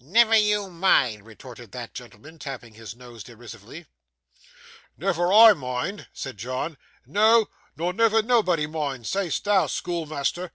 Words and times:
'Never 0.00 0.34
you 0.36 0.70
mind,' 0.70 1.24
retorted 1.24 1.70
that 1.70 1.94
gentleman, 1.94 2.36
tapping 2.40 2.74
his 2.74 2.96
nose 2.96 3.22
derisively. 3.22 3.86
'Never 4.96 5.32
I 5.32 5.52
mind!' 5.52 6.08
said 6.12 6.36
John, 6.36 6.76
'no, 7.06 7.46
nor 7.76 7.92
never 7.92 8.20
nobody 8.20 8.66
mind, 8.66 9.06
say'st 9.06 9.44
thou, 9.44 9.68
schoolmeasther. 9.68 10.50